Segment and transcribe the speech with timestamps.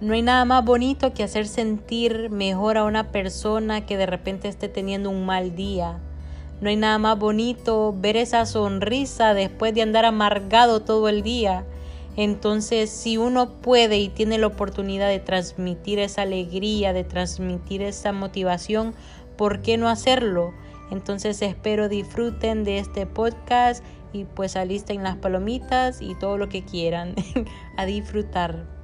[0.00, 4.48] No hay nada más bonito que hacer sentir mejor a una persona que de repente
[4.48, 5.98] esté teniendo un mal día.
[6.62, 11.66] No hay nada más bonito ver esa sonrisa después de andar amargado todo el día.
[12.16, 18.12] Entonces, si uno puede y tiene la oportunidad de transmitir esa alegría, de transmitir esa
[18.12, 18.94] motivación,
[19.36, 20.54] ¿por qué no hacerlo?
[20.90, 26.64] Entonces espero disfruten de este podcast y pues alisten las palomitas y todo lo que
[26.64, 27.14] quieran
[27.76, 28.79] a disfrutar.